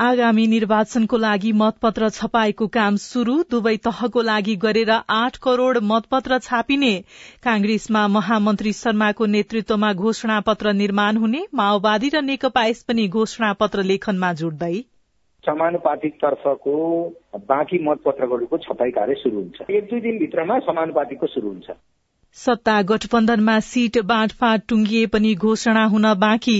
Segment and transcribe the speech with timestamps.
[0.00, 6.92] आगामी निर्वाचनको लागि मतपत्र छपाईको काम शुरू दुवै तहको लागि गरेर आठ करोड़ मतपत्र छापिने।
[7.42, 13.82] कांग्रेसमा महामन्त्री शर्माको नेतृत्वमा घोषणा पत्र निर्माण हुने। माओवादी र नेकपा यस पनि घोषणा पत्र
[13.82, 14.74] लेखनमा जुट्दै।
[15.44, 16.76] समानुपातिक तर्फको
[17.48, 21.70] बाँकी मतपत्रहरूको छपाई कार्य शुरू हुन्छ। एक दुई दिनभित्रमा समानुपातिकको शुरू हुन्छ।
[22.36, 26.56] सत्ता गठबन्धनमा सीट बाँडफाँड टुंगिए पनि घोषणा हुन बाँकी।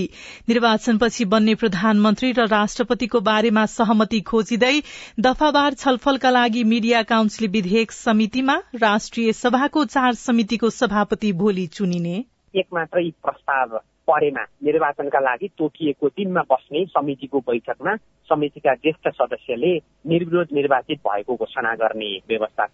[0.49, 4.79] निर्वाचनपछि बन्ने प्रधानमन्त्री र राष्ट्रपतिको बारेमा सहमति खोजिँदै
[5.19, 12.15] दफावार छलफलका लागि मीडिया काउन्सिल विधेयक समितिमा राष्ट्रिय सभाको चार समितिको सभापति भोलि चुनिने।
[12.55, 13.77] एक मात्रै प्रस्ताव
[14.09, 17.95] परेमा निर्वाचनका लागि तोकिएको दिनमा बस्ने समितिको बैठकमा
[18.29, 19.75] समितिका ज्येष्ठ सदस्यले
[20.07, 22.67] निर्विरोध निर्वाचित भएको घोषणा गर्ने व्यवस्था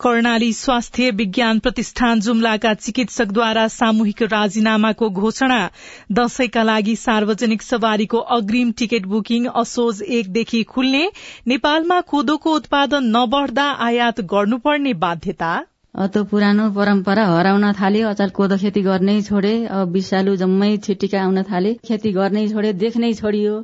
[0.00, 5.58] कर्णाली स्वास्थ्य विज्ञान प्रतिष्ठान जुम्लाका चिकित्सकद्वारा सामूहिक राजीनामाको घोषणा।
[6.12, 11.04] दशैंका लागि सार्वजनिक सवारीको अग्रिम टिकट बुकिङ असोज एकदेखि खुल्ने।
[11.46, 15.52] नेपालमा कोदोको उत्पादन नबढ्दा आयात गर्नुपर्ने बाध्यता।
[15.94, 21.42] त्यो पुरानो परम्परा हराउन थाल्यो अचार कोदो खेती गर्नै छोडे अब विषालु जम्मै छिटिका आउन
[21.50, 23.54] थाले। खेती गर्नै छोडे देख्नै छोडियो।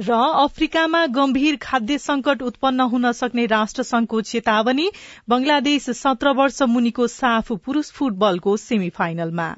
[0.00, 4.90] र अफ्रिकामा गम्भीर खाद्य संकट उत्पन्न हुन सक्ने राष्ट्र संघको चेतावनी
[5.28, 9.54] बंगलादेश सत्र वर्ष मुनिको साफ पुरूष फुटबलको सेमी फाइनलमा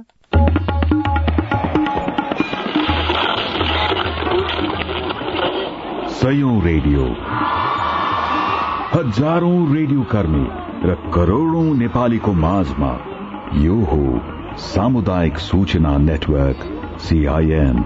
[6.64, 7.04] रेडियो।
[8.94, 10.46] हजारौं रेडियो कर्मी
[10.88, 12.92] र करोड़ौं नेपालीको माझमा
[13.54, 14.20] यो हो
[14.58, 16.58] सामुदायिक सूचना नेटवर्क
[17.00, 17.76] सीआईएन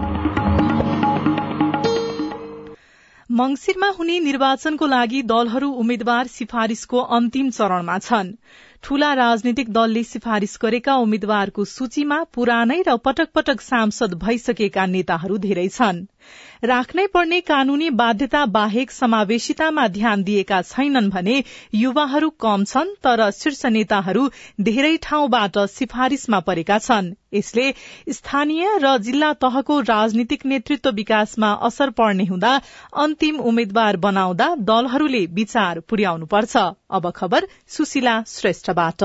[3.33, 8.33] मंगिरमा हुने निर्वाचनको लागि दलहरू उम्मेद्वार सिफारिशको अन्तिम चरणमा छन्।
[8.83, 15.69] ठूला राजनीतिक दलले सिफारिश गरेका उम्मेद्वारको सूचीमा पुरानै र पटक पटक सांसद भइसकेका नेताहरू धेरै
[15.69, 16.03] छन्।
[16.65, 21.37] राख्नै पर्ने कानूनी बाध्यता बाहेक समावेशितामा ध्यान दिएका छैनन् भने
[21.75, 24.29] युवाहरू कम छन् तर शीर्ष नेताहरू
[24.61, 27.67] धेरै ठाउँबाट सिफारिशमा परेका छन्। यसले
[28.13, 32.53] स्थानीय र जिल्ला तहको राजनीतिक नेतृत्व विकासमा असर पर्ने हुँदा
[32.99, 36.57] अन्तिम उम्मेद्वार बनाउँदा दलहरूले विचार पुर्याउनुपर्छ
[36.91, 39.05] अब खबर सुशीला श्रेष्ठबाट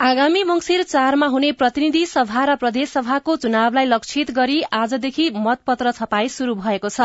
[0.00, 6.28] आगामी मंगिर चारमा हुने प्रतिनिधि सभा र प्रदेश सभाको चुनावलाई लक्षित गरी आजदेखि मतपत्र छपाई
[6.28, 7.00] शुरू भएको छ।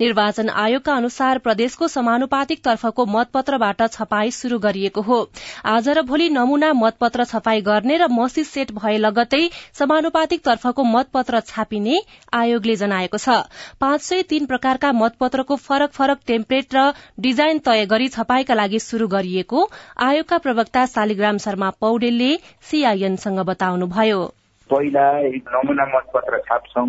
[0.00, 5.18] निर्वाचन आयोगका अनुसार प्रदेशको समानुपातिक तर्फको मतपत्रबाट छपाई शुरू गरिएको हो।
[5.66, 9.42] आज र भोलि नमूना मतपत्र छपाई गर्ने र मसी सेट भए लगत्तै
[9.74, 11.98] समानुपातिक तर्फको मतपत्र छापिने
[12.34, 13.42] आयोगले जनाएको छ।
[13.80, 16.86] पाँच सय तीन प्रकारका मतपत्रको फरक फरक टेम्प्लेट र
[17.20, 19.68] डिजाइन तय गरी छपाईका लागि शुरू गरिएको
[20.02, 22.34] आयोगका प्रवक्ता शालिग्राम शर्मा पौडेलले
[22.70, 24.32] सीआईएनसँग बताउनुभयो।
[24.70, 26.86] पहिला नमुना मतपत्र छाप्छौँ।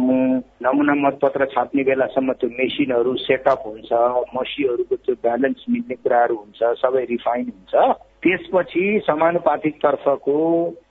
[0.66, 3.94] नमुना मतपत्र छाप्ने बेलासम्म त्यो मेसिनहरू सेटअप हुन्छ
[4.36, 7.74] मसीहरूको त्यो ब्यालेन्स मिल्ने कुराहरू हुन्छ सबै रिफाइन हुन्छ।
[8.24, 10.38] त्यसपछि समानुपातिक तर्फको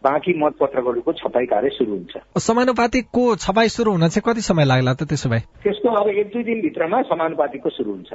[0.05, 5.03] बाँकी मतपत्रहरूको छपाई कार्य सुरु हुन्छ। समानुपातिकको छपाई सुरु हुन चाहिँ कति समय लाग्ला त
[5.03, 5.43] त्यसो भए?
[5.63, 8.13] त्यसको अब एक दुई दिनभित्रमा समानुपातिकको सुरु हुन्छ।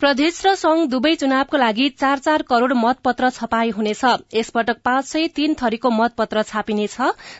[0.00, 5.26] प्रदेश र संघ दुवै चुनावको लागि चार चार करोड़ मतपत्र छपाई हुनेछ। यसपटक पाँच सय
[5.36, 6.96] तीन थरीको मतपत्र छापिनेछ।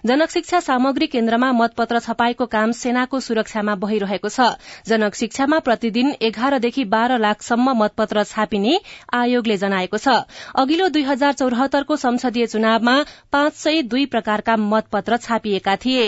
[0.07, 4.49] जनक शिक्षा सामग्री केन्द्रमा मतपत्र छपाईको काम सेनाको सुरक्षामा भइरहेको छ।
[4.87, 8.79] जनक शिक्षामा प्रतिदिन एघारदेखि बाह्र लाखसम्म मतपत्र छापिने
[9.15, 10.19] आयोगले जनाएको छ।
[10.57, 12.97] अघिल्लो दुई हजार चौरात्तरको संसदीय चुनावमा
[13.33, 16.07] पाँच सय दुई प्रकारका मतपत्र छापिएका थिए।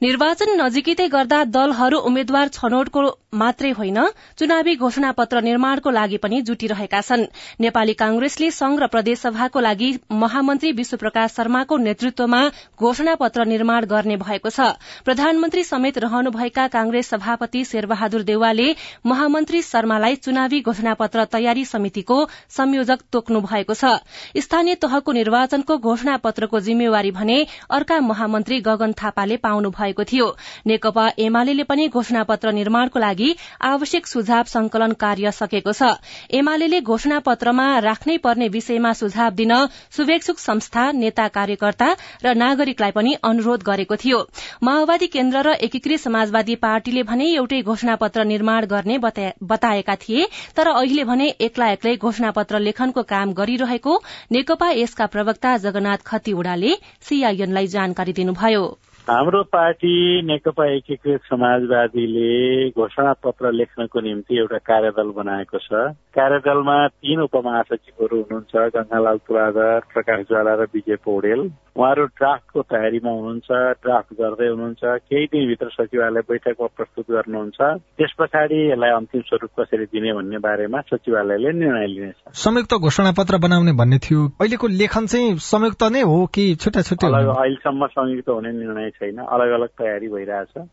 [0.00, 3.00] निर्वाचन नजिकै गर्दा दलहरू उम्मेद्वार छनौटको
[3.40, 3.98] मात्रै होइन
[4.40, 7.24] चुनावी घोषणा पत्र निर्माणको लागि पनि जुटिरहेका छन्।
[7.60, 9.90] नेपाली कांग्रेसले संघ र प्रदेशसभाको लागि
[10.22, 12.40] महामन्त्री विश्वप्रकाश शर्माको नेतृत्वमा
[12.80, 14.70] घोषणा पत्र निर्माण गर्ने भएको छ।
[15.04, 18.68] प्रधानमन्त्री समेत रहनुभएका कांग्रेस सभापति शेरबहादुर देवालले
[19.06, 22.18] महामन्त्री शर्मालाई चुनावी घोषणा पत्र तयारी समितिको
[22.56, 23.92] संयोजक तोक्नु भएको छ।
[24.40, 27.38] स्थानीय तहको निर्वाचनको घोषणा पत्रको जिम्मेवारी भने
[27.70, 30.26] अर्का महामन्त्री गगन थापाले पाउनु भएको थियो।
[30.66, 35.90] नेकपा एमाले पनि घोषणा पत्र निर्माणको लागि आवश्यक सुझाव संकलन कार्य सकेको छ।
[36.32, 39.52] एमाले घोषणा पत्रमा राख्नै पर्ने विषयमा सुझाव दिन
[39.96, 41.88] शुभेच्छुक संस्था नेता कार्यकर्ता
[42.24, 44.18] र नागरिकलाई पनि अनुरोध गरेको थियो।
[44.62, 50.26] माओवादी केन्द्र र एकीकृत समाजवादी पार्टीले भने एउटै घोषणा पत्र निर्माण गर्ने बताएका थिए
[50.56, 53.96] तर अहिले भने एक्ला एक्लै घोषणा पत्र लेखनको काम गरिरहेको
[54.32, 56.76] नेकपा यसका प्रवक्ता जगन्नाथ खतिवड़ाले
[57.08, 58.64] सीआईएनलाई जानकारी दिनुभयो।
[59.00, 65.72] हाम्रो पार्टी नेकपा एकीकृत समाजवादीले घोषणा पत्र लेख्नको निम्ति एउटा कार्यदल बनाएको छ।
[66.10, 71.40] कार्यदलमा तीन उपमहासचिवहरू हुनुहुन्छ गंगालाल तुलाधर प्रकाश ज्वाला र विजय पौडेल।
[71.76, 73.50] उहाँहरू ड्राफ्टको तयारीमा हुनुहुन्छ
[73.84, 77.58] ड्राफ्ट गर्दै हुनुहुन्छ केही दिनभित्र सचिवालय बैठकमा प्रस्तुत गर्नुहुन्छ।
[77.98, 83.38] त्यस पछाडि यसलाई अन्तिम स्वरूप कसरी दिने भन्ने बारेमा सचिवालयले निर्णय लिनेछ। संयुक्त घोषणा पत्र
[83.38, 88.52] बनाउने भन्ने थियो। अहिलेको लेखन चाहिँ संयुक्त नै हो कि छुट्टा छुट्टै अहिलेसम्म संयुक्त हुने
[88.52, 90.68] निर्णय छैन। अलग अलग तयारी भइरहेछ।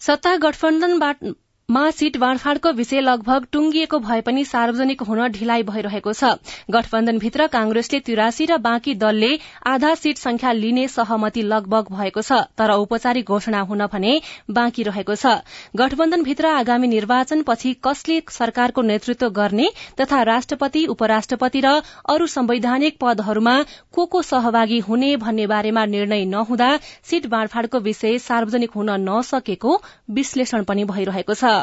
[0.00, 1.16] सत्ता गठबन्धनबाट
[1.70, 6.30] मा सीट बाँडफाँडको विषय लगभग टुंगिएको भए पनि सार्वजनिक हुन ढिलाइ भइरहेको छ।
[6.70, 9.28] गठबन्धनभित्र कांग्रेसले तिरासी र बाँकी दलले
[9.64, 14.14] आधा सीट संख्या लिने सहमति लगभग भएको छ तर औपचारिक घोषणा हुन भने
[14.50, 15.36] बाँकी रहेको छ।
[15.76, 19.68] गठबन्धनभित्र आगामी निर्वाचनपछि कसले सरकारको नेतृत्व गर्ने
[20.00, 21.78] तथा राष्ट्रपति उपराष्ट्रपति र
[22.10, 23.56] अरू संवैधानिक पदहरूमा
[23.94, 29.80] को को सहभागी हुने भन्ने बारेमा निर्णय नहुँदा सीट बाँडफाँडको विषय सार्वजनिक हुन नसकेको
[30.10, 31.59] विश्लेषण पनि भइरहेको छ।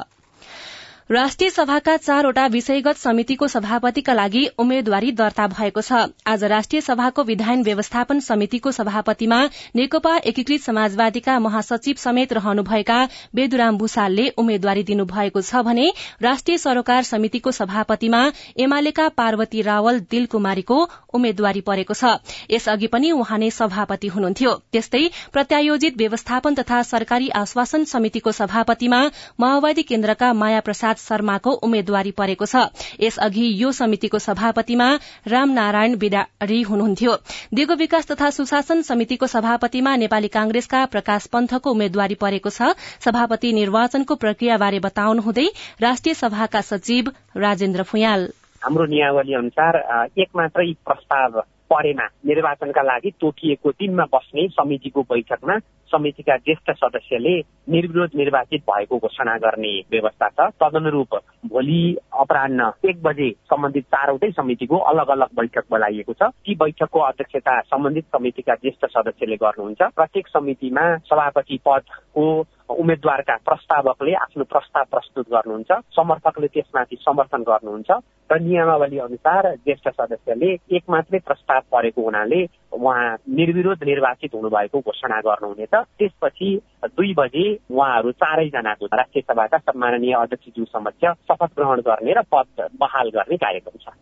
[1.12, 7.62] राष्ट्रिय सभाका चारवटा विषयगत समितिको सभापतिका लागि उम्मेद्वारी दर्ता भएको छ। आज राष्ट्रिय सभाको विधायन
[7.64, 9.38] व्यवस्थापन समितिको सभापतिमा
[9.76, 12.98] नेकपा एकीकृत समाजवादीका महासचिव समेत रहनुभएका
[13.36, 15.88] बेदुराम भूषालले उम्मेद्वारी दिनुभएको छ भने
[16.22, 18.22] राष्ट्रिय सरोकार समितिको सभापतिमा
[18.60, 20.82] एमालेका पार्वती रावल दिल कुमारीको
[21.14, 22.12] उम्मेद्वारी परेको छ।
[22.52, 29.02] यसअघि पनि उहाँ नै सभापति हुनुहुन्थ्यो। त्यस्तै प्रत्यायोजित व्यवस्थापन तथा सरकारी आश्वासन समितिको सभापतिमा
[29.40, 32.68] माओवादी केन्द्रका माया प्रसाद शर्माको उम्मेद्वारी परेको छ।
[33.00, 34.88] यसअघि यो समितिको सभापतिमा
[35.28, 37.16] रामनारायण बिडारी हुनुहुन्थ्यो।
[37.54, 44.16] दिगो विकास तथा सुशासन समितिको सभापतिमा नेपाली कांग्रेसका प्रकाश पन्थको उम्मेद्वारी परेको छ। सभापति निर्वाचनको
[44.16, 45.48] प्रक्रियाबारे बताउनुहुँदै
[45.82, 48.28] राष्ट्रिय सभाका सचिव राजेन्द्र फुयाल।
[48.62, 49.76] हाम्रो नियावली अनुसार
[50.18, 51.40] एक मात्रै प्रस्ताव
[51.70, 55.58] परेमा निर्वाचनका लागि तोकिएको दिनमा बस्ने समितिको बैठकमा
[55.92, 57.38] समितिका ज्येष्ठ सदस्यले
[57.70, 61.82] निर्विरोध निर्वाचित भएको घोषणा गर्ने व्यवस्था छ। तदनुरूप भोलि
[62.20, 68.06] अपरान्न एक बजे सम्बन्धित चारवटै समितिको अलग अलग बैठक बोलाइएको छ। ती बैठकको अध्यक्षता सम्बन्धित
[68.16, 72.28] समितिका ज्येष्ठ सदस्यले गर्नुहुन्छ। प्रत्येक समितिमा सभापति पदको
[72.68, 77.92] उम्मेद्वारका प्रस्तावकले आफ्नो प्रस्ताव प्रस्तुत गर्नुहुन्छ। समर्थकले त्यसमाथि समर्थन गर्नुहुन्छ।
[78.32, 82.42] र नियमावली अनुसार ज्येष्ठ सदस्यले एक मात्रै प्रस्ताव परेको हुनाले
[82.74, 90.66] उहाँ निर्विरोध निर्वाचित हुनुभएको घोषणा गर्नुहुनेछ त्यसपछि दुई बजे उहाँहरू चारैजनाको राष्ट्रिय सभाका सम्माननीय अध्यक्षज्यू
[90.66, 93.96] समक्ष शपथ ग्रहण गर्ने र पद बहाल गर्ने कार्यक्रम छ।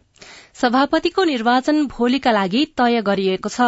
[0.54, 3.62] सभापतिको निर्वाचन भोलिका लागि तय गरिएको छ।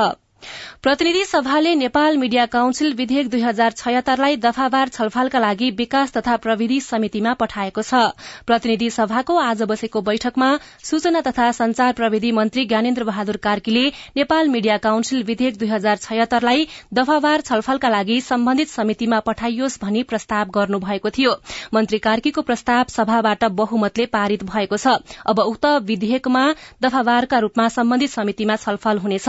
[0.83, 6.79] प्रतिनिधि सभाले नेपाल मिडिया काउन्सिल विधेयक दुई हजार छयत्तरलाई दफावार छलफलका लागि विकास तथा प्रविधि
[6.81, 8.01] समितिमा पठाएको छ।
[8.45, 10.49] प्रतिनिधि सभाको आज बसेको बैठकमा
[10.83, 13.85] सूचना तथा संचार प्रविधि मन्त्री ज्ञानेन्द्र बहादुर कार्कीले
[14.17, 20.53] नेपाल मिडिया काउन्सिल विधेयक दुई हजार छयत्तरलाई दफावार छलफलका लागि सम्बन्धित समितिमा पठाइयोस् भनी प्रस्ताव
[20.55, 21.35] गर्नुभएको थियो।
[21.73, 24.95] मन्त्री कार्कीको प्रस्ताव सभाबाट बहुमतले पारित भएको छ।
[25.25, 26.45] अब उक्त विधेयकमा
[26.81, 29.27] दफावारका रूपमा सम्बन्धित समितिमा छलफल हुनेछ।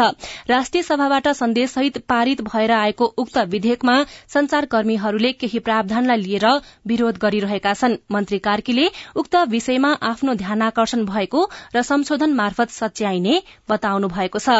[0.50, 3.94] राष्ट्रिय सभाबाट सन्देशसहित पारित भएर आएको उक्त विधेयकमा
[4.28, 6.46] संचारकर्मीहरूले केही प्रावधानलाई लिएर
[6.86, 11.44] विरोध गरिरहेका छन्। मन्त्री कार्कीले उक्त विषयमा आफ्नो ध्यानकर्षण भएको
[11.76, 13.40] र संशोधन मार्फत सच्याइने
[13.70, 14.58] बताउनु भएको छ।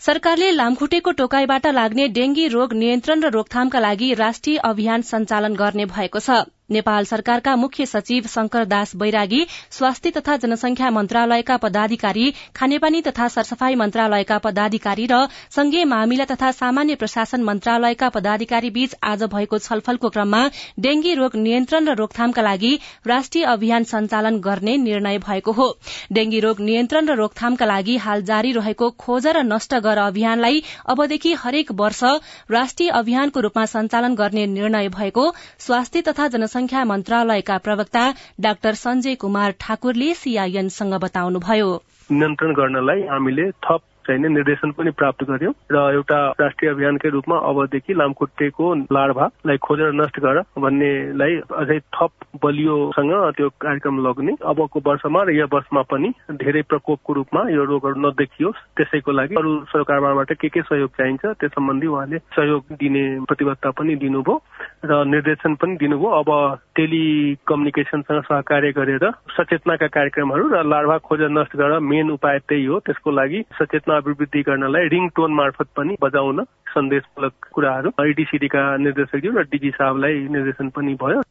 [0.00, 6.20] सरकारले लामखुट्टेको टोकाईबाट लाग्ने डेंगी रोग नियन्त्रण र रोकथामका लागि राष्ट्रिय अभियान सञ्चालन गर्ने भएको
[6.20, 12.24] छ। नेपाल सरकारका मुख्य सचिव शंकर दास बैरागी स्वास्थ्य तथा जनसंख्या मन्त्रालयका पदाधिकारी
[12.56, 15.20] खानेपानी तथा सरसफाई मन्त्रालयका पदाधिकारी र
[15.56, 20.42] संघीय मामिला तथा सामान्य प्रशासन मन्त्रालयका पदाधिकारी बीच आज भएको छलफलको क्रममा
[20.80, 22.74] डेंगी रोग नियन्त्रण र रोकथामका लागि
[23.06, 25.70] राष्ट्रिय अभियान सञ्चालन गर्ने निर्णय भएको हो।
[26.12, 31.32] डेंगी रोग नियन्त्रण र रोकथामका लागि हाल जारी रहेको खोज र नष्ट गर अभियानलाई अबदेखि
[31.46, 32.04] हरेक वर्ष
[32.50, 35.28] राष्ट्रिय अभियानको रूपमा सञ्चालन गर्ने निर्णय भएको
[35.66, 43.80] स्वास्थ्य तथा जनसंख्या मन्त्रालयका प्रवक्ता डाक्टर संजय कुमार ठाकुरले सीआईएनसँग बताउनुभयो। नियन्त्रण गर्नलाई हामीले थप
[44.08, 50.20] चाहिने निर्देशन पनि प्राप्त गर्यौं र एउटा राष्ट्रिय अभियानकै रूपमा अबदेखि लामखुट्टेको लार्भालाई खोजेर नष्ट
[50.20, 52.12] गर भन्नेलाई अझै थप
[52.44, 56.08] बलियोसँग त्यो कार्यक्रम लग्ने अबको वर्षमा र यो वर्षमा पनि
[56.42, 61.52] धेरै प्रकोपको रूपमा यो रोगहरू नदेखियोस्। त्यसैको लागि अरू सरकारबाट के के सहयोग चाहिन्छ त्यस
[61.52, 64.36] सम्बन्धी उहाँले सहयोग दिने प्रतिबद्धता पनि दिनुभयो
[64.84, 66.30] र निर्देशन पनि दिनुभयो। अब
[66.76, 69.04] टेलिकम्युनिकेसनसँग सहकार्य गरेर
[69.36, 74.42] सचेतनाका कार्यक्रमहरू र लार्भा खोजेर नष्ट गरेर मेन उपाय त्यही हो। त्यसको लागि सचेतना अभिवृद्धि
[74.42, 80.94] गर्नलाई रिङ टोन मार्फत पनि बजाउन सन्देशमूलक कुराहरू। आइडिसिडीका निर्देशकज्यू र डिजी साहबलाई निर्देशन पनि
[81.02, 81.22] भयो।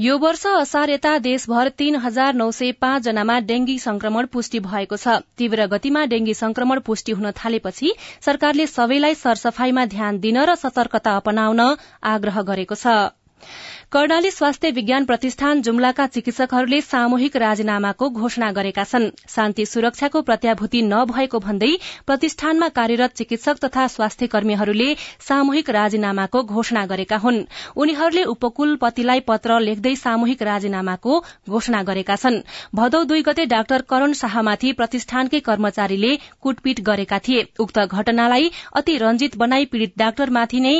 [0.00, 4.96] यो वर्ष असार यता देशभर तीन हजार नौ सय पाँच जनामा डेंगी संक्रमण पुष्टि भएको
[4.96, 7.92] छ। तीव्र गतिमा डेंगी संक्रमण पुष्टि हुन थालेपछि
[8.22, 11.62] सरकारले सबैलाई सरसफाईमा ध्यान दिन र सतर्कता अपनाउन
[12.04, 12.86] आग्रह गरेको छ।
[13.92, 21.38] कर्णाली स्वास्थ्य विज्ञान प्रतिष्ठान जुम्लाका चिकित्सकहरूले सामूहिक राजीनामाको घोषणा गरेका छन्। शान्ति सुरक्षाको प्रत्याभूति नभएको
[21.38, 21.70] भन्दै
[22.06, 24.88] प्रतिष्ठानमा कार्यरत चिकित्सक तथा स्वास्थ्य कर्मीहरूले
[25.28, 27.40] सामूहिक राजीनामाको घोषणा गरेका हुन्।
[27.76, 31.18] उनीहरूले उपकुलपतिलाई पत्र लेख्दै सामूहिक राजीनामाको
[31.48, 32.40] घोषणा गरेका छन्।
[32.74, 39.36] भदौ दुई गते डाक्टर करण शाहमाथि प्रतिष्ठानकै कर्मचारीले कुटपिट गरेका थिए। उक्त घटनालाई अति रंजित
[39.36, 40.76] बनाई पीड़ित डाक्टरमाथि नै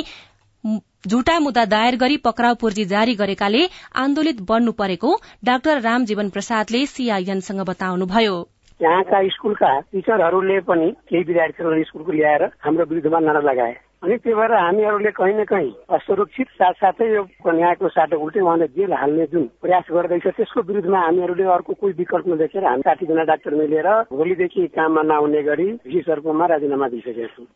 [1.05, 3.59] झुटा मुद्दा दायर गरी पक्राउ पूर्जी जारी गरेकाले
[3.95, 5.11] आन्दोलित बन्नु परेको
[5.45, 8.33] डाक्टर रामजीवन प्रसादले सीआईएनसँग बताउनुभयो।
[8.79, 14.53] यहाँका स्कुलका टिचरहरूले पनि केही विद्यार्थीहरू स्कुलको ल्याएर हाम्रो विरुद्धमा नारा लगाए। अनि त्यही भएर
[14.55, 19.87] हामीहरूले कहीँ न कहीँ असुरक्षित साथसाथै यो कन्याको साटो उल्टै उहाँले जेल हाल्ने जुन प्रयास
[19.91, 25.43] गर्दैछ त्यसको विरुद्धमा हामीहरूले अर्को कोही विकल्प नदेखेर हामी साठीजना डाक्टर मिलेर भोलिदेखि काममा नआउने
[25.47, 27.47] गरी भिसहरूकोमा राजीनामा दिइसकेका छौँ।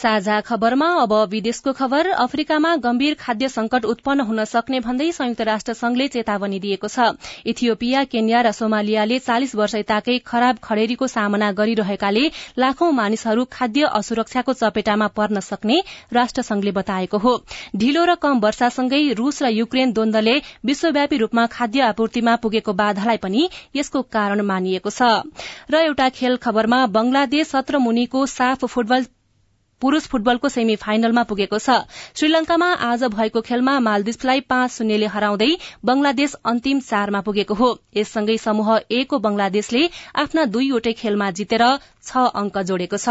[0.00, 5.72] साझा खबरमा अब विदेशको खबर अफ्रिकामा गम्भीर खाद्य संकट उत्पन्न हुन सक्ने भन्दै संयुक्त राष्ट्र
[5.74, 7.08] संघले चेतावनी दिएको छ।
[7.46, 12.24] इथियोपिया केन्या र सोमालियाले चालिस वर्ष यताकै खराब खडेरीको सामना गरिरहेकाले
[12.58, 15.78] लाखौं मानिसहरू खाद्य असुरक्षाको चपेटामा पर्न सक्ने
[16.12, 17.36] राष्ट्र संघले बताएको हो।
[17.76, 23.48] ढिलो र कम वर्षासँगै रूस र युक्रेन द्वन्दले विश्वव्यापी रूपमा खाद्य आपूर्तिमा पुगेको बाधालाई पनि
[23.76, 25.12] यसको कारण मानिएको छ।
[25.70, 29.10] र एउटा खेल खबरमा बंगलादेश सत्र मुनिको साफ फुटबल
[29.80, 31.76] पुरूष फुटबलको सेमी फाइनलमा पुगेको छ।
[32.14, 35.50] श्रीलंकामा आज भएको खेलमा मालदिप्सलाई पाँच शून्यले हराउँदै
[35.84, 39.82] बंगलादेश अन्तिम चारमा पुगेको हो। यससँगै समूह ए को बंगलादेशले
[40.16, 41.64] आफ्ना दुईवटै खेलमा जितेर
[42.02, 43.08] छ अंक जोडेको छ।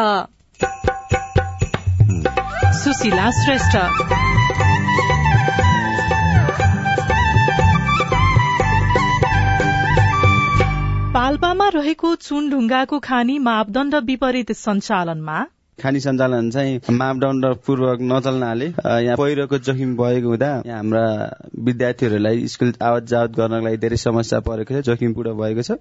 [11.13, 15.37] पाल्पामा रहेको चुनढुङ्गाको खानी मापदण्ड विपरीत सञ्चालनमा
[15.81, 21.05] खानी सञ्चालन चाहिँ मापदण्ड पूर्वक नचल्नाले यहाँ पहिरोको जोखिम भएको हुँदा यहाँ हाम्रा
[21.65, 25.79] विद्यार्थीहरूलाई स्कुल आवत जावत गर्नको लागि धेरै समस्या परेको छ जोखिमपूर्ण भएको छ।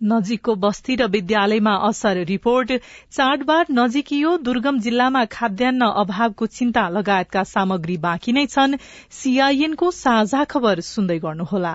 [0.00, 2.72] नजिकको बस्ती र विद्यालयमा असर रिपोर्ट।
[3.12, 8.76] चाडबाड नजिकियो दुर्गम जिल्लामा खाद्यान्न अभावको चिन्ता लगायतका सामग्री बाँकी नै छन्।
[9.10, 11.74] सीआईएनको साझा खबर सुन्दै गर्नुहोला।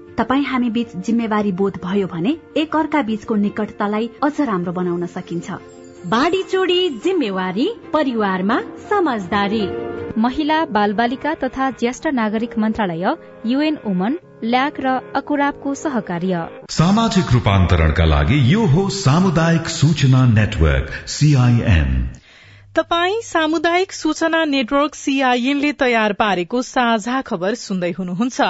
[0.17, 5.51] तपाईँ हामी बीच जिम्मेवारी बोध भयो भने एक अर्का बीचको निकटतालाई अझ राम्रो बनाउन सकिन्छ।
[6.07, 9.65] बाढी चोडी जिम्मेवारी परिवारमा समझदारी।
[10.17, 13.05] महिला बालबालिका तथा ज्येष्ठ नागरिक मन्त्रालय
[13.45, 21.93] युएन ओमन ल्याक र अकुराबको सहकार्य। सामाजिक रूपान्तरणका लागि यो हो सामुदायिक सूचना नेटवर्क सीआईएन
[22.75, 28.41] तपाई सामुदायिक सूचना नेटवर्क सीआईएनले तयार पारेको साझा खबर सुन्दै हुनुहुन्छ।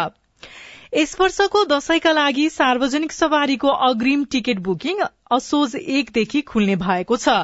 [0.93, 4.97] यस वर्षको दशैंका लागि सार्वजनिक सवारीको अग्रिम टिकट बुकिङ
[5.31, 7.35] असोज एकदेखि खुल्ने भएको छ।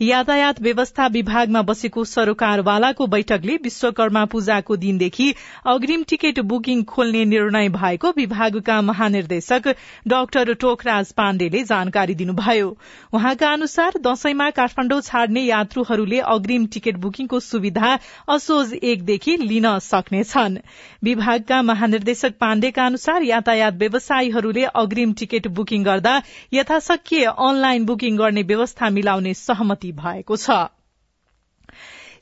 [0.00, 5.28] यातायात व्यवस्था विभागमा बसेको सरोकारवालाको बैठकले विश्वकर्मा पूजाको दिनदेखि
[5.66, 9.68] अग्रिम टिकट बुकिङ खोल्ने निर्णय भएको विभागका महानिर्देशक
[10.08, 12.68] डाक्टर टोकराज पाण्डेले जानकारी दिनुभयो।
[13.12, 17.98] उहाँका अनुसार दशैंमा काठमाडौँ छाड्ने यात्रुहरूले अग्रिम टिकट बुकिङको सुविधा
[18.28, 20.58] असोज एकदेखि लिन सक्नेछन्।
[21.04, 26.14] विभागका महानिर्देशक पाण्डेका अनुसार यातायात व्यवसायीहरूले अग्रिम टिकट बुकिङ गर्दा
[26.52, 30.50] यथाशक्य अनलाइन बुकिङ गर्ने व्यवस्था मिलाउने सहमति भएको छ।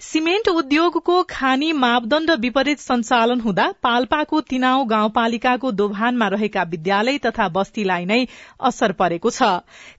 [0.03, 8.05] सिमेन्ट उद्योगको खानी मापदण्ड विपरीत सञ्चालन हुँदा पाल्पाको तिनाउ गाउँपालिकाको दोभानमा रहेका विद्यालय तथा बस्तीलाई
[8.05, 8.19] नै
[8.61, 9.51] असर परेको छ।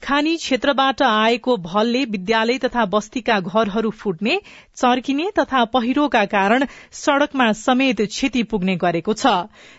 [0.04, 4.40] खानी क्षेत्रबाट आएको भलले विद्यालय तथा बस्तीका घरहरू फुट्ने
[4.76, 9.34] चर्किने तथा पहिरोका कारण सड़कमा समेत क्षति पुग्ने गरेको छ।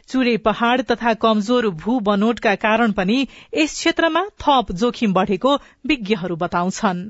[0.09, 3.19] चुरे पहाड़ तथा कमजोर भू बनोटका कारण पनि
[3.55, 5.55] यस क्षेत्रमा थप जोखिम बढ़ेको
[5.87, 7.05] विज्ञहरू बताउँछन्।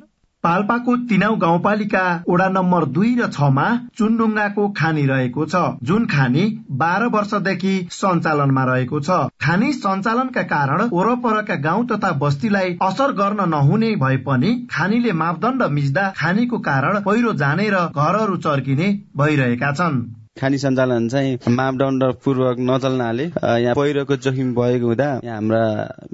[0.44, 3.66] पाल्पाको तिनाउ गाउँपालिका वडा नम्बर दुई र छमा
[3.98, 6.44] चुनढुङ्गाको खानी रहेको छ जुन खानी
[6.80, 13.94] बाह्र वर्षदेखि सञ्चालनमा रहेको छ। खानी सञ्चालनका कारण वरपरका गाउँ तथा बस्तीलाई असर गर्न नहुने
[14.02, 20.04] भए पनि खानीले मापदण्ड मिच्दा खानीको कारण पहिरो जाने र घरहरू चर्किने भइरहेका छन्।
[20.41, 25.61] खानी सञ्चालन चाहिँ मापदण्ड पूर्वक नचल्नाले यहाँ पहिरोको जोखिम भएको हुँदा यहाँ हाम्रा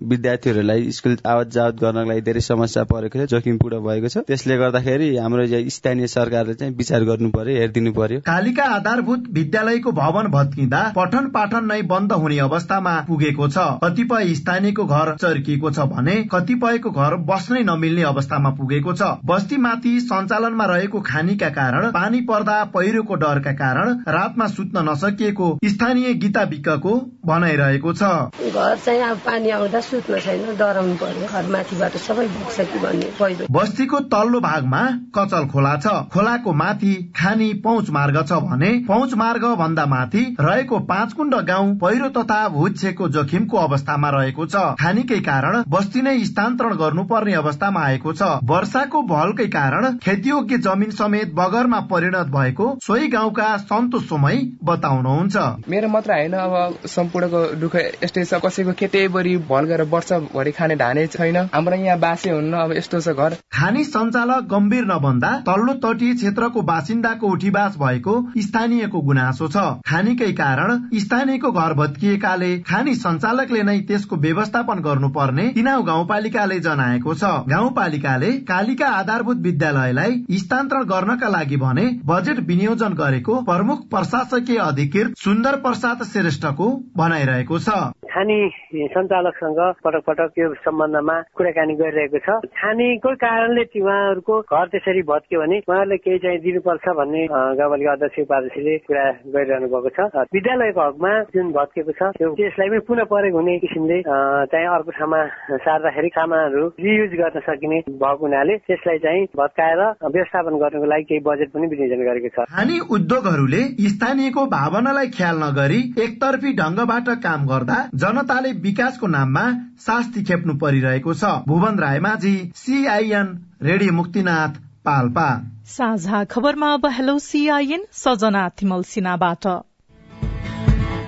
[0.09, 4.57] विद्यार्थीहरूलाई स्कुल आवत जावत गर्नको लागि धेरै समस्या परेको छ जोखिम पुरा भएको छ। त्यसले
[4.59, 5.47] गर्दाखेरि हाम्रो
[5.77, 11.65] स्थानीय सरकारले चाहिँ विचार गर्नु पर्यो हेरिदिनु पर्यो कालिका आधारभूत विद्यालयको भवन भत्किँदा पठन पाठन
[11.73, 17.65] नै बन्द हुने अवस्थामा पुगेको छ। कतिपय स्थानीयको घर चर्किएको छ भने कतिपयको घर बस्नै
[17.71, 24.47] नमिल्ने अवस्थामा पुगेको छ। बस्तीमाथि सञ्चालनमा रहेको खानीका कारण पानी पर्दा पहिरोको डरका कारण रातमा
[24.49, 26.95] सुत्न नसकिएको स्थानीय गीता विकको
[27.27, 28.03] भनाइरहेको छ।
[28.51, 32.27] घर चाहिँ अब पानी आउँदा सुत्न छैन डराउनु पर्यो। घर माथिबाट सबै
[32.61, 34.83] कि भन्ने पहिरो। बस्तीको तल्लो भागमा
[35.17, 40.79] कचल खोला छ। खोलाको माथि खानी पहुँच मार्ग छ भने पहुँच मार्ग भन्दा माथि रहेको
[40.91, 46.75] पाँच कुण्ड गाउँ पहिरो तथा भुच्छेको जोखिमको अवस्थामा रहेको छ। खानीकै कारण बस्ती नै स्थानान्तरण
[46.77, 53.57] गर्नुपर्ने अवस्थामा आएको छ। वर्षाको भलकै कारण खेतीयोग्य जमिन समेत बगरमा परिणत भएको सोही गाउँका
[53.65, 55.37] सन्तोष समय बताउनुहुन्छ।
[55.69, 61.07] मेरो मात्र होइन अब सम्पूर्णको दुःख यस्तै छ। कसैको खेतैभरि भल गरेर वर्षभरि खाने धाने
[61.09, 66.15] छैन। हाम्रो यहाँ बासे हुन्न अब यस्तो छ घर। खानी सञ्चालक गम्भीर नभन्दा तल्लो तटीय
[66.15, 73.79] क्षेत्रको बासिन्दाको उठीबास भएको स्थानीयको गुनासो छ। खानीकै कारण स्थानीयको घर भत्किएकाले खानी सञ्चालकले नै
[73.89, 81.87] त्यसको व्यवस्थापन गर्नुपर्ने तिनाउ गाउँपालिकाले जनाएको छ। गाउँपालिकाले कालिका आधारभूत विद्यालयलाई स्थानान्तरण गर्नका लागि भने
[82.07, 87.69] बजेट विनियोजन गरेको प्रमुख प्रशासकीय अधिकृत सुन्दर प्रसाद श्रेष्ठको भनाइरहेको छ।
[88.11, 88.39] खानी
[88.75, 92.29] सञ्चालकसँग पटक पटक यो सम्बन्धमा कुराकानी गरिरहेको छ।
[92.61, 98.77] खानीको कारणले उहाँहरूको घर त्यसरी भत्क्यो भने उहाँहरूले केही चाहिँ दिनुपर्छ भन्ने गाउँपालिका अध्यक्ष उपाध्यक्षले
[98.87, 99.99] कुरा गरिरहनु भएको छ।
[100.35, 105.21] विद्यालयको हकमा जुन भत्केको छ त्यो त्यसलाई पनि पुनः प्रयोग हुने किसिमले चाहिँ अर्को ठाउँमा
[105.65, 111.49] सार्दाखेरि सामानहरू रियुज गर्न सकिने भएको हुनाले त्यसलाई चाहिँ भत्काएर व्यवस्थापन गर्नको लागि केही बजेट
[111.55, 113.63] पनि विनियोजन गरेको छ। खानी उद्योगहरूले
[113.95, 119.43] स्थानीयको भावनालाई ख्याल नगरी एकतर्फी ढंगबाट काम गर्दा जनताले विकासको नाममा
[119.81, 123.27] शास्ति खेप्नु परिरहेको छ। Bhuwan Raimajhi CIN
[123.63, 125.29] radio Muktinath Palpa.
[125.69, 129.47] साझा खबरमा अब हेलो सीआईएन सजना तिमल सिन्हाबाट।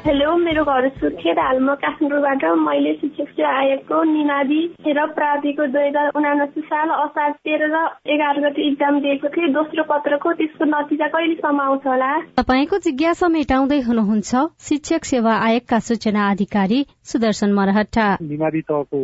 [0.07, 4.63] हेलो मेरो घर सुर्खेत हाल म काठमाडौँबाट मैले शिक्षक सेवा आयोगको निमावि
[4.99, 9.83] र प्राविको दुई हजार उनासी साल असार तेह्र र एघार गते इक्जाम दिएको थिएँ। दोस्रो
[9.87, 12.11] पत्रको त्यसको नतिजा कहिलेसम्म आउँछ होला?
[12.35, 18.99] तपाईँको जिज्ञासा मेटाउँदै हुनुहुन्छ शिक्षक सेवा आयोगका सूचना अधिकारी सुदर्शन मरहट्टा। निमावि तहको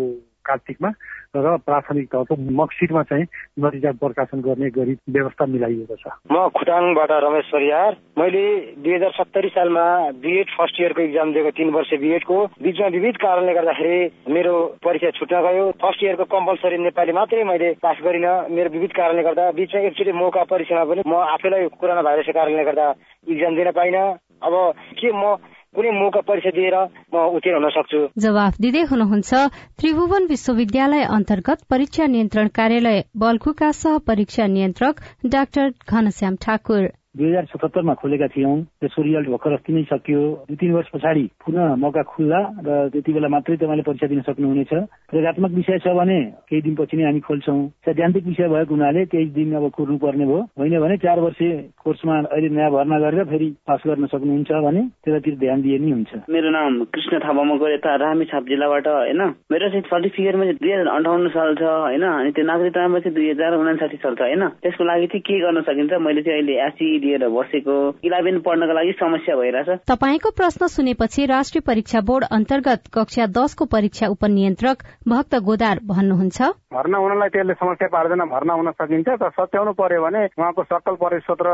[0.51, 0.91] कार्तिकमा।
[1.37, 3.25] र प्राथमिक तहको मक्सिरमा चाहिँ
[3.61, 8.45] नतिजा प्रकाशन गर्ने गरी व्यवस्था मिलाइएको छ। म खुटाङबाट रमेश परियार। मैले
[8.81, 9.85] दुई हजार सत्तरी सालमा
[10.25, 13.99] बिएड फर्स्ट इयरको इक्जाम दिएको तीन वर्ष बिएडको बिचमा विविध कारणले गर्दाखेरि
[14.33, 19.23] मेरो परीक्षा छुट्न गयो। फर्स्ट इयरको कम्पलसरी नेपाली मात्रै मैले पास गरिनँ। मेरो विविध कारणले
[19.23, 22.87] गर्दा बिचमा एकचोटि मौका परीक्षामा पनि म आफैलाई कोरोना भाइरसको कारणले गर्दा
[23.29, 24.07] इक्जाम दिन पाइनँ।
[24.39, 24.55] अब
[24.97, 25.37] के म
[25.75, 26.77] कुनै मौका परीक्षा दिएर
[27.13, 29.31] म उत्तीर्ण हुन सक्छु। जवाफ दिँदै हुनुहुन्छ
[29.79, 34.95] त्रिभुवन विश्वविद्यालय अन्तर्गत परीक्षा नियन्त्रण कार्यालय बल्खुका सह परीक्षा नियन्त्रक
[35.27, 40.57] डाक्टर घनश्याम ठाकुर। दुई हजार सतहत्तरमा खोलेका थियौँ। त्यसको रिजल्ट भर्खर अस्ति नै सकियो। दुई
[40.57, 44.73] तिन वर्ष पछाडि पुनः मौका खुल्ला र त्यति बेला मात्रै तपाईँले परीक्षा दिन सक्नुहुनेछ।
[45.11, 49.55] प्रयोगत्मक विषय छ भने केही दिनपछि नै हामी खोल्छौँ। सैद्धान्तिक विषय भएको हुनाले केही दिन
[49.59, 51.41] अब कुर्नु पर्ने भयो। होइन भने चार वर्ष
[51.83, 56.13] कोर्समा अहिले नयाँ भर्ना गरेर फेरि पास गर्न सक्नुहुन्छ भने त्यतातिर ध्यान दिए नै हुन्छ।
[56.31, 59.23] मेरो नाम कृष्ण थापा मगर यता रामेछाप जिल्लाबाट होइन?
[59.51, 62.05] मेरो चाहिँ सर्टिफिकेटमा चाहिँ दुई हजार अन्ठाउन्न साल छ होइन?
[62.05, 64.43] अनि त्यो नागरिकतामा चाहिँ दुई हजार उनासाठी साल छ होइन?
[64.63, 65.93] त्यसको लागि चाहिँ के गर्न सकिन्छ?
[65.99, 71.67] मैले चाहिँ अहिले एसी लिएर बसेको इलेभेन पढ्नको लागि समस्या भइरहेछ। तपाईँको प्रश्न सुनेपछि राष्ट्रिय
[71.67, 78.23] परीक्षा बोर्ड अन्तर्गत कक्षा दसको परीक्षा उपनियन्त्रक भक्त गोदार भन्नुहुन्छ। भर्ना हुनलाई त्यसले समस्या पार्दैन
[78.29, 81.49] भर्ना हुन सकिन्छ तर सच्याउनु पर्यो भने उहाँको सकल परिपत्र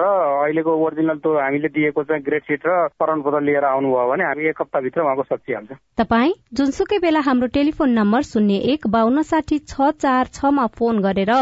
[0.00, 0.04] र
[0.40, 4.60] अहिलेको ओरिजिनल त्यो हामीले दिएको चाहिँ ग्रेड सिट र प्रमाणपत्र लिएर आउनुभयो भने हामी एक
[4.60, 10.32] हप्ताभित्र उहाँको सकिहाल्छ तपाई जुनसुकै बेला हाम्रो टेलिफोन नम्बर शून्य एक बान्न साठी छ चार
[10.32, 11.32] छमा फोन गरेर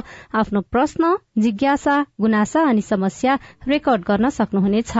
[0.42, 3.37] आफ्नो प्रश्न जिज्ञासा गुनासा अनि समस्या
[3.68, 4.92] रेकर्ड गर्न सक्नुहुनेछ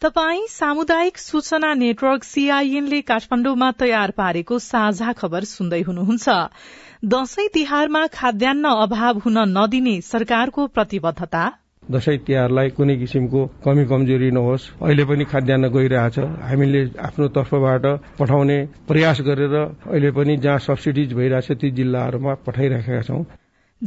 [0.00, 6.28] तपाई सामुदायिक सूचना नेटवर्क सीआईएनले काठमाडौँमा तयार पारेको साझा खबर सुन्दै हुनुहुन्छ।
[7.04, 11.44] दशैं तिहारमा खाद्यान्न अभाव हुन नदिने सरकारको प्रतिबद्धता?
[11.90, 17.86] दशैं तिहारलाई कुनै किसिमको कमी कमजोरी नहोस्। अहिले पनि खाद्यान्न गइरहेछ। हामीले आफ्नो तर्फबाट
[18.18, 18.58] पठाउने
[18.88, 23.24] प्रयास गरेर अहिले पनि जहाँ सब्सिडिज भइरहेछ ती जिल्लाहरूमा पठाइराखेका छौं।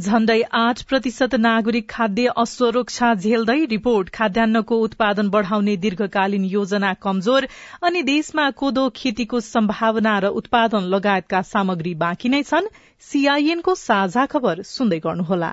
[0.00, 7.46] झण्डै आठ प्रतिशत नागरिक खाद्य असुरक्षा झेल्दै रिपोर्ट खाद्यान्नको उत्पादन बढ़ाउने दीर्घकालीन योजना कमजोर
[7.82, 14.62] अनि देशमा कोदो खेतीको सम्भावना र उत्पादन लगायतका सामग्री बाँकी नै छन्। सीआईएनको साझा खबर
[14.62, 15.52] सुन्दै गर्नुहोला।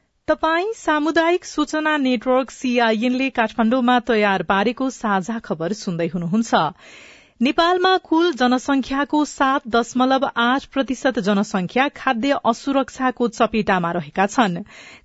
[0.31, 6.61] तपाई सामुदायिक सूचना नेटवर्क सीआईएनले काठमाडौँमा तयार पारेको साझा खबर सुन्दै हुनुहुन्छ।
[7.41, 14.55] नेपालमा कुल जनसंख्याको सात दशमलव आठ प्रतिशत जनसंख्या खाद्य असुरक्षाको चपेटामा रहेका छन्।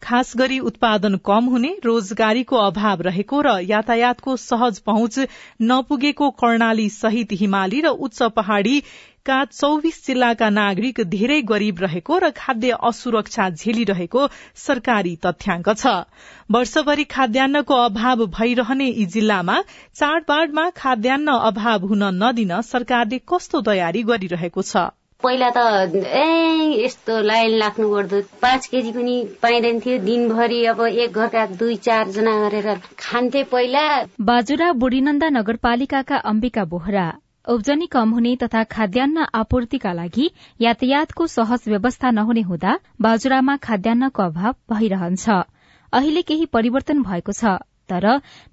[0.02, 5.18] खास गरी उत्पादन कम हुने रोजगारीको अभाव रहेको र यातायातको सहज पहुँच
[5.64, 8.82] नपुगेको कर्णाली सहित हिमाली र उच्च पहाड़ी
[9.26, 14.26] का चौविस जिल्लाका नागरिक धेरै गरीब रहेको र खाद्य असुरक्षा झेलिरहेको
[14.64, 15.94] सरकारी तथ्याङ्क छ।
[16.50, 19.56] वर्षभरि खाद्यान्नको अभाव भइरहने यी जिल्लामा
[19.94, 24.86] चाडबाडमा खाद्यान्न अभाव हुन नदिन सरकारले कस्तो तयारी गरिरहेको छ?
[25.22, 25.58] पहिला त
[25.96, 31.76] ए यस्तो लाइन लाग्नु पर्दो। पाँच केजी पनि पाइँदैन थियो। दिनभरि अब एक घरका दुई
[31.86, 33.84] चारजना गरेर खान्थे पहिला।
[34.30, 37.06] बाजुरा बुढीनन्दा नगरपालिकाका अम्बिका बोहरा।
[37.46, 40.30] उब्जनी कम हुने तथा खाद्यान्न आपूर्तिका लागि
[40.60, 45.28] यातायातको सहज व्यवस्था नहुने हुँदा बाजुरामा खाद्यान्नको अभाव भइरहन्छ।
[45.92, 47.52] अहिले केही परिवर्तन भएको छ
[47.88, 48.06] तर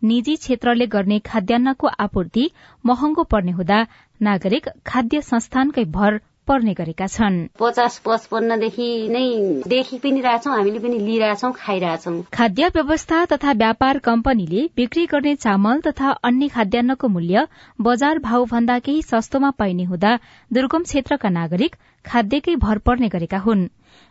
[0.03, 2.49] निजी क्षेत्रले गर्ने खाद्यान्नको आपूर्ति
[2.85, 3.79] महँगो पर्ने हुँदा
[4.21, 9.25] नागरिक खाद्य संस्थानकै भर पर्ने गरेका छन्। पचास पचपन्नदेखि नै
[9.67, 15.81] देखि पनि रहेछौँ हामीले पनि लिइरहेछौँ खाइरहेछौँ। खाद्य व्यवस्था तथा व्यापार कम्पनीले बिक्री गर्ने चामल
[15.81, 17.47] तथा अन्य खाद्यान्नको मूल्य
[17.81, 20.17] बजार भाव भन्दा केही सस्तोमा पाइने हुँदा
[20.51, 21.75] दुर्गम क्षेत्रका नागरिक
[22.05, 23.67] खाद्यकै भर पर्ने गरेका हुन्।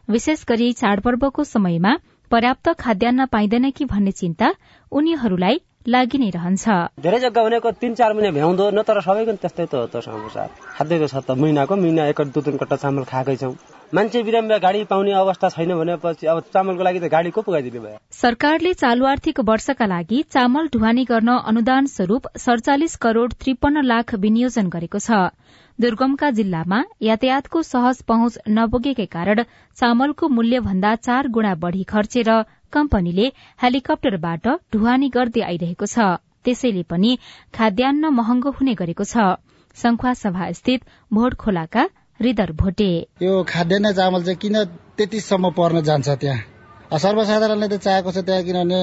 [0.08, 1.96] विशेष गरी चाडपर्वको समयमा
[2.30, 4.54] पर्याप्त खाद्यान्न पाइँदैन कि भन्ने चिन्ता
[4.92, 6.64] उनीहरूलाई लागि नै रहन्छ।
[7.02, 10.46] धेरै जग्गा भनेको तिन चार महिना भ्याउँदो न तर सबैको त्यस्तै त हो त समस्या
[10.78, 13.54] खाद्यको छ त महिनाको महिना एक दुई तिन कट्टा चामल खाएकै छौँ।
[13.90, 17.98] मान्छे बिरामी गाडी पाउने अवस्था छैन भनेपछि अब चामलको लागि त गाडी को पुगाइदिने भयो?
[18.14, 24.70] सरकारले चालू आर्थिक वर्षका लागि चामल ढुवानी गर्न अनुदान स्वरूप सड़चालिस करोड़ त्रिपन्न लाख विनियोजन
[24.70, 25.34] गरेको छ।
[25.78, 29.44] दुर्गमका जिल्लामा यातायातको सहज पहुँच नपुगेकै कारण
[29.76, 32.30] चामलको मूल्य भन्दा चार गुणा बढ़ी खर्चेर
[32.72, 33.26] कम्पनीले
[33.62, 36.06] हेलिकप्टरबाट ढुवानी गर्दै आइरहेको छ।
[36.44, 37.10] त्यसैले पनि
[37.54, 39.40] खाद्यान्न महँगो हुने गरेको छ।
[39.76, 40.80] संखुवा सभा स्थित
[41.12, 41.82] भोट खोलाका
[42.20, 42.90] हृदर भोटे।
[43.22, 44.64] यो खाद्यान्न चामल चाहिँ किन
[44.96, 46.51] त्यतिसम्म पर्न जान्छ त्यहाँ?
[46.92, 48.80] सर्वसाधारणले त चाहेको छ त्यहाँ किनभने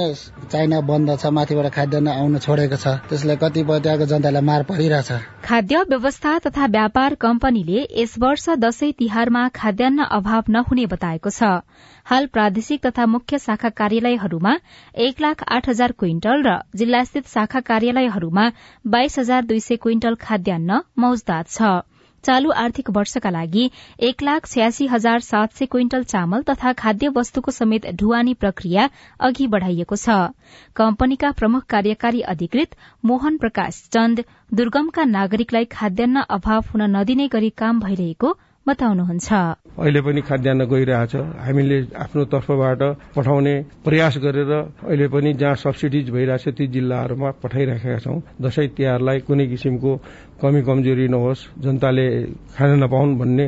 [0.50, 5.12] चाइना बन्द छ माथिबाट खाद्यान्न आउन छोडेको छ। त्यसले कतिपय त्यहाँको जनतालाई मार परिरहेछ।
[5.46, 11.62] खाद्य व्यवस्था तथा व्यापार कम्पनीले यस वर्ष दशैं तिहारमा खाद्यान्न अभाव नहुने बताएको छ।
[12.06, 14.56] हाल प्रादेशिक तथा मुख्य शाखा कार्यालयहरूमा
[15.06, 18.50] एक लाख आठ हजार क्विन्टल र जिल्लास्थित शाखा कार्यालयहरूमा
[18.90, 21.62] बाइस हजार दुई सय क्विन्टल खाद्यान्न मौजदात छ।
[22.24, 23.70] चालू आर्थिक वर्षका लागि
[24.02, 29.48] एक लाख छयासी हजार सात सय क्विन्टल चामल तथा खाद्य वस्तुको समेत ढुवानी प्रक्रिया अघि
[29.48, 30.18] बढ़ाइएको छ।
[30.76, 37.80] कम्पनीका प्रमुख कार्यकारी अधिकृत मोहन प्रकाश चन्द दुर्गमका नागरिकलाई खाद्यान्न अभाव हुन नदिने गरी काम
[37.80, 38.36] भइरहेको
[38.68, 39.34] बताउनुहुन्छ।
[39.80, 42.82] अहिले पनि खाद्यान्न गइरहेछ। हामीले आफ्नो तर्फबाट
[43.16, 43.54] पठाउने
[43.86, 49.92] प्रयास गरेर अहिले पनि जहाँ सब्सिडिज भइरहेछ ती जिल्लाहरूमा पठाइराखेका छौं। दशैं तिहारलाई कुनै किसिमको
[50.42, 52.08] कमी कमजोरी नहोस् जनताले
[52.56, 53.46] खान नपाउन् भन्ने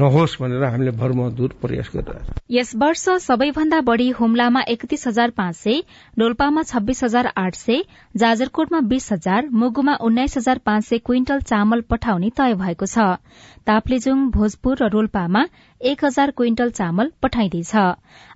[0.00, 5.82] नहोस् भनेर हामीले भरमदुर प्रयास गरिरहेछौँ। यस वर्ष सबैभन्दा बढ़ी हुम्लामा एकतीस हजार पाँच सय
[6.16, 7.82] डोल्पामा छब्बीस हजार आठ सय
[8.14, 12.98] जाजरकोटमा बीस हजार मुगुमा उन्नाइस हजार पाँच सय क्विन्टल चामल पठाउने तय भएको छ।
[13.66, 15.46] ताप्लेजुङ भोजपुर र रोल्पामा
[15.80, 17.74] एक हजार क्विन्टल चामल पठाइँदैछ।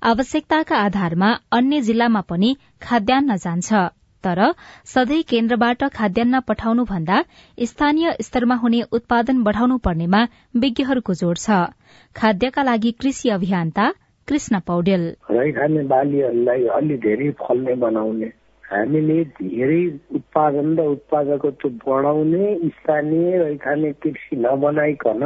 [0.05, 3.73] आवश्यकताका आधारमा अन्य जिल्लामा पनि खाद्यान्न जान्छ।
[4.25, 4.41] तर
[4.87, 7.25] सधैँ केन्द्रबाट खाद्यान्न पठाउनु भन्दा
[7.65, 10.23] स्थानीय स्तरमा हुने उत्पादन बढ़ाउनु पर्नेमा
[10.57, 11.61] विज्ञहरूको जोड़ छ।
[12.17, 13.93] खाद्यका लागि कृषि अभियन्ता
[14.29, 15.05] कृष्ण पौडेल।
[15.53, 18.33] खाने बालीहरूलाई अलि धेरै फल्ने बनाउने
[18.65, 19.83] हामीले धेरै
[20.17, 25.23] उत्पादन र उत्पादकत्व बढाउने स्थानीय रैखाने कृषि नबनाइकन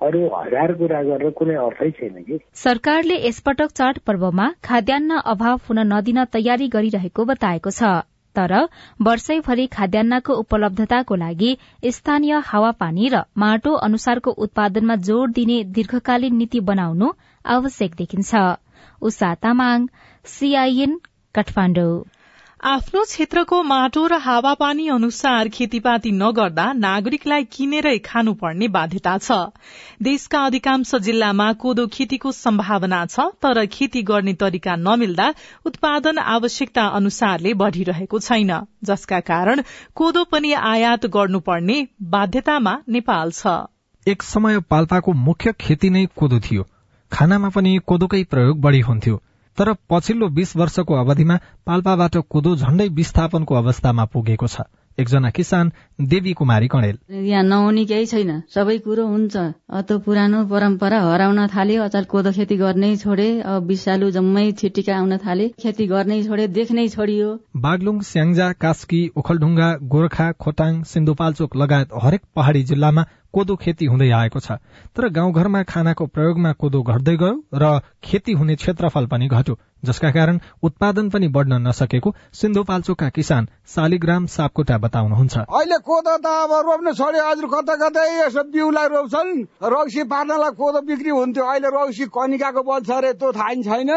[0.00, 5.86] अरू हजार कुरा गरेर कुनै अर्थै छैन कि। सरकारले यसपटक चाड पर्वमा खाद्यान्न अभाव हुन
[5.88, 7.90] नदिन तयारी गरिरहेको बताएको छ।
[8.34, 8.54] तर
[9.02, 11.50] वर्षैभरि खाद्यान्नको उपलब्धताको लागि
[11.90, 17.12] स्थानीय हावापानी र माटो अनुसारको उत्पादनमा जोड़ दिने दीर्घकालीन नीति बनाउनु
[17.44, 18.42] आवश्यक देखिन्छ।
[19.02, 19.86] उषा तामाङ
[20.26, 20.98] सीआईएन
[21.34, 21.94] काठमाडौँ।
[22.62, 29.38] आफ्नो क्षेत्रको माटो र हावापानी अनुसार खेतीपाती नगर्दा नागरिकलाई किनेरै खानुपर्ने बाध्यता छ।
[30.02, 35.26] देशका अधिकांश जिल्लामा कोदो खेतीको सम्भावना छ तर खेती गर्ने तरिका नमिल्दा
[35.64, 41.80] उत्पादन आवश्यकता अनुसारले बढ़िरहेको छैन। जसका कारण कोदो पनि आयात गर्नुपर्ने
[42.14, 43.56] बाध्यतामा नेपाल छ।
[44.06, 46.70] एक समय पाल्पाको मुख्य खेती नै कोदो थियो।
[47.12, 49.20] खानामा पनि कोदोकै प्रयोग बढ़ी हुन्थ्यो।
[49.58, 51.36] तर पछिल्लो बीस वर्षको अवधिमा
[51.66, 54.60] पाल्पाबाट कोदो झण्डै विस्थापनको अवस्थामा पुगेको छ।
[54.98, 59.36] एकजना किसान देवी कुमारी कणेल। यहाँ नहुने केही छैन। सबै कुरो हुन्छ।
[59.70, 65.16] अतो पुरानो परम्परा हराउन थाल्यो अचार कोदो खेती गर्नै छोडे अब विषालु जम्मै छिटिका आउन
[65.24, 72.22] थाले खेती गर्नै छोडे देख्नै छोडियो। बागलुङ स्याङ्जा कास्की ओखलढुङ्गा गोर्खा खोटाङ सिन्धुपाल्चोक लगायत हरेक
[72.36, 74.60] पहाड़ी जिल्लामा कोदो खेती हुँदै आएको छ।
[74.92, 80.38] तर गाउँघरमा खानाको प्रयोगमा कोदो घट्दै गयो र खेती हुने क्षेत्रफल पनि घट्यो जसका कारण
[80.62, 87.22] उत्पादन पनि बढ़न नसकेको सिन्धुपाल्चोकका किसान शालिग्राम सापकोटा बताउनुहुन्छ। अहिले कोदो त अब रोप्न छोड्यो
[87.28, 89.30] हजुर कता कतै यसो बिउलाई रोप्छन्?
[89.72, 93.90] रौसी पार्नलाई कोदो बिक्री हुन्थ्यो। अहिले रौसी कनिकाको बल्छ अरे त्यो थाहा छैन।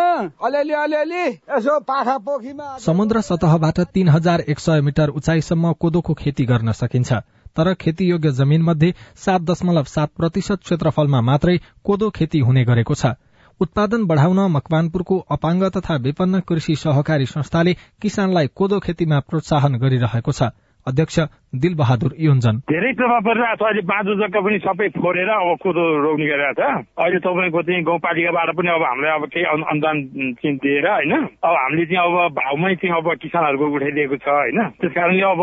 [0.44, 1.24] अलिअलि अलिअलि
[1.56, 7.14] यसो पाखा पोखीमा समुद्र सतहबाट तीन हजार एक सय मिटर उचाइसम्म कोदोको खेती गर्न सकिन्छ।
[7.56, 13.16] तर खेतीयोग्य जमीन मध्ये सात दशमलव सात प्रतिशत क्षेत्रफलमा मात्रै कोदो खेती हुने गरेको छ।
[13.62, 20.52] उत्पादन बढ़ाउन मकवानपुरको अपाङ्ग तथा विपन्न कृषि सहकारी संस्थाले किसानलाई कोदो खेतीमा प्रोत्साहन गरिरहेको छ।
[20.88, 21.20] अध्यक्ष
[21.56, 25.84] दिल बहादुर योन्जन। धेरै प्रभाव परिरहेको छ। अहिले बाँझो जग्गा पनि सबै फोरेर अब कोदो
[26.04, 29.98] रोप्ने गरिरहेको छ। अहिले तपाईँको चाहिँ गाउँपालिकाबाट पनि अब हामीलाई अब केही अनुदान
[30.36, 34.92] चाहिँ दिएर होइन अब हामीले चाहिँ अब भाउमै चाहिँ अब किसानहरूको उठाइदिएको छ होइन। त्यस
[34.92, 35.42] कारणले अब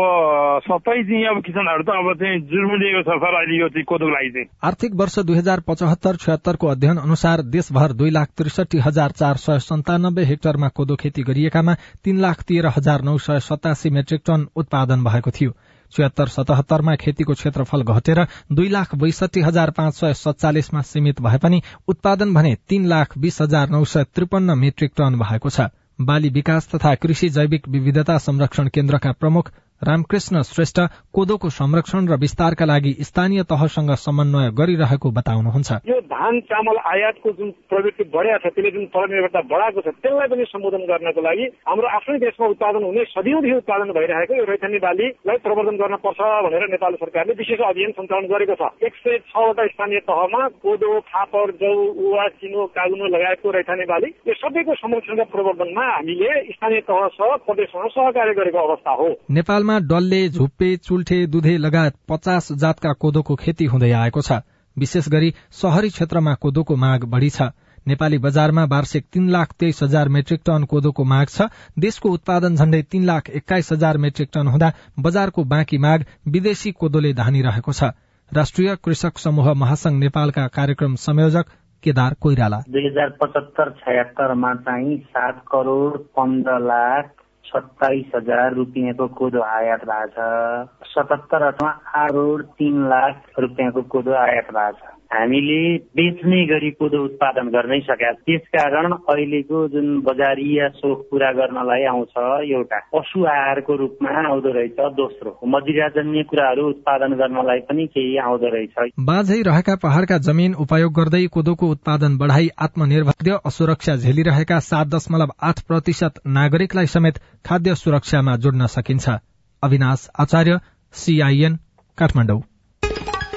[0.69, 4.29] सबै चाहिँ अब किसानहरू त अब चाहिँ जुर्मिलिएको छ सर अहिले यो चाहिँ कोदोको लागि
[4.29, 9.35] चाहिँ। आर्थिक वर्ष दुई हजार पचहत्तर छयत्तरको अध्ययन अनुसार देशभर दुई लाख त्रिसठी हजार चार
[9.41, 11.73] सय सन्तानब्बे हेक्टरमा कोदो खेती गरिएकामा
[12.05, 15.51] तीन लाख तेह्र हजार नौ सय सतासी मेट्रिक टन उत्पादन भएको थियो।
[15.93, 21.61] छिहत्तर सतहत्तरमा खेतीको क्षेत्रफल घटेर दुई लाख बैसठी हजार पाँच सय सत्तालिसमा सीमित भए पनि
[21.87, 25.69] उत्पादन भने तीन लाख बीस हजार नौ सय त्रिपन्न मेट्रिक टन भएको छ।
[26.01, 29.51] बाली विकास तथा कृषि जैविक विविधता संरक्षण केन्द्रका प्रमुख
[29.83, 30.79] रामकृष्ण श्रेष्ठ
[31.13, 37.49] कोदोको संरक्षण र विस्तारका लागि स्थानीय तहसँग समन्वय गरिरहेको बताउनुहुन्छ। यो धान चामल आयातको जुन
[37.69, 42.17] प्रवृत्ति बढिया छ त्यसले जुन परनिर्भरता बढाएको छ त्यसलाई पनि सम्बोधन गर्नको लागि हाम्रो आफ्नै
[42.19, 47.33] देशमा उत्पादन हुने सदियौँदेखि उत्पादन भइरहेको यो रैथानी बालीलाई प्रवर्धन गर्न पर्छ भनेर नेपाल सरकारले
[47.41, 51.73] विशेष अभियान सञ्चालन गरेको छ। एक सय छवटा स्थानीय तहमा कोदो फापर जौ
[52.05, 57.89] उवा चिनो कागुनो लगायतको रैथाने बाली यो सबैको संरक्षण र प्रवर्धनमा हामीले स्थानीय तहसँग प्रदेशसँग
[57.93, 63.91] सहकार्य गरेको अवस्था हो। नेपालमा डल्ले झुप्पे चुल्ठे दुधे लगायत पचास जातका कोदोको खेती हुँदै
[63.91, 64.39] आएको छ।
[64.77, 67.41] विशेष गरी शहरी क्षेत्रमा कोदोको माग बढ़ी छ।
[67.87, 71.47] नेपाली बजारमा वार्षिक तीन लाख तेइस हजार मेट्रिक टन कोदोको माग छ।
[71.79, 77.13] देशको उत्पादन झण्डै तीन लाख एक्काइस हजार मेट्रिक टन हुँदा बजारको बाँकी माग विदेशी कोदोले
[77.13, 77.91] धानिरहेको छ।
[78.31, 81.45] राष्ट्रिय कृषक समूह महासंघ नेपालका कार्यक्रम संयोजक
[81.83, 87.11] केदार कोइराला। दुई हजार पचहत्तर छयत्तरमा चाहिँ सात करोड़ पन्ध्र लाख
[87.45, 94.13] सत्ताइस हजार रुपियाँको कोदो आयात भएको छ। सतहत्तर अथवा आठ करोड़ तीन लाख रुपियाँको कोदो
[94.13, 95.57] आयात भएको छ। हामीले
[95.97, 102.15] बेच्ने गरी कोदो उत्पादन गर्नै सकेका त्यसकारण अहिलेको जुन बजारीय सोख पूरा गर्नलाई आउँछ
[102.51, 108.93] एउटा पशु आहारको रूपमा आउँदो रहेछ दोस्रो मदिराजन्य कुराहरू उत्पादन गर्नलाई पनि केही आउँदो रहेछ।
[109.09, 115.61] बाझै रहेका पहाड़का जमीन उपयोग गर्दै कोदोको उत्पादन बढ़ाई आत्मनिर्भर असुरक्षा झेलिरहेका सात दशमलव आठ
[115.67, 119.19] प्रतिशत नागरिकलाई समेत खाद्य सुरक्षामा जोड्न सकिन्छ।
[119.63, 120.57] अविनाश आचार्य
[120.93, 121.55] सीआईएन
[121.97, 122.41] काठमाडौँ।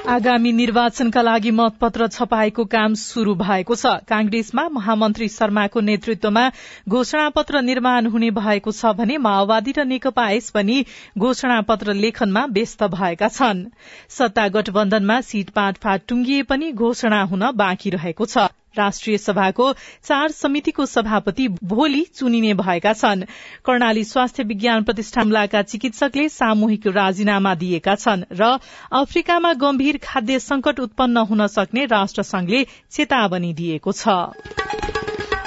[0.07, 6.43] आगामी निर्वाचनका लागि मतपत्र छपाएको काम शुरू भएको छ। कांग्रेसमा महामन्त्री शर्माको नेतृत्वमा
[6.87, 10.77] घोषणा पत्र निर्माण हुने भएको छ भने माओवादी र नेकपा यस पनि
[11.17, 13.65] घोषणा पत्र लेखनमा व्यस्त भएका छन्।
[14.09, 19.71] सत्ता गठबन्धनमा सीट फाँट टुंगिए पनि घोषणा हुन बाँकी रहेको छ। राष्ट्रिय सभाको
[20.03, 23.23] चार समितिको सभापति भोलि चुनिने भएका छन्।
[23.65, 28.57] कर्णाली स्वास्थ्य विज्ञान प्रतिष्ठानका चिकित्सकले सामूहिक राजीनामा दिएका छन् र
[28.93, 34.96] अफ्रिकामा गम्भीर खाद्य संकट उत्पन्न हुन सक्ने राष्ट्र संघले चेतावनी दिएको छ।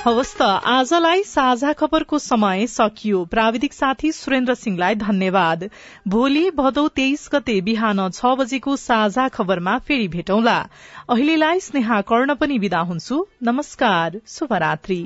[0.04, 5.68] हवस् त। आजलाई साझा खबरको समय सकियो। प्राविधिक साथी सुरेन्द्र सिंहलाई धन्यवाद।
[6.08, 10.58] भोलि भदौ तेइस गते बिहान छ बजेको साझा खबरमा फेरि भेटौंला।
[11.08, 15.00] अहिलेलाई स्नेहा कर्ण पनि विदा हुन्छु। नमस्कार। शुभरात्री।